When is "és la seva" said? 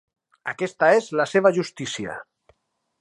1.01-1.53